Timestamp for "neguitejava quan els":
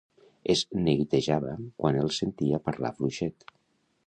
0.87-2.19